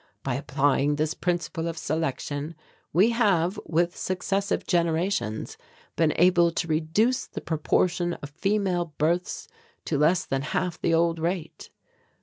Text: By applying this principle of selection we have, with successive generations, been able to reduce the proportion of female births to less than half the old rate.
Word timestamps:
By 0.23 0.33
applying 0.33 0.95
this 0.95 1.13
principle 1.13 1.67
of 1.67 1.77
selection 1.77 2.55
we 2.91 3.11
have, 3.11 3.59
with 3.67 3.95
successive 3.95 4.65
generations, 4.65 5.57
been 5.95 6.11
able 6.15 6.49
to 6.53 6.67
reduce 6.67 7.27
the 7.27 7.39
proportion 7.39 8.15
of 8.15 8.31
female 8.31 8.95
births 8.97 9.47
to 9.85 9.99
less 9.99 10.25
than 10.25 10.41
half 10.41 10.81
the 10.81 10.95
old 10.95 11.19
rate. 11.19 11.69